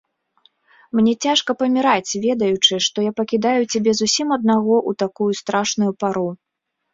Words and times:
Мне 0.99 1.11
цяжка 1.25 1.51
паміраць, 1.61 2.17
ведаючы, 2.23 2.73
што 2.87 2.97
я 3.09 3.11
пакідаю 3.19 3.61
цябе 3.71 3.91
зусім 4.01 4.27
аднаго 4.37 4.75
ў 4.89 5.01
такую 5.05 5.29
страшную 5.43 5.91
пару. 6.07 6.27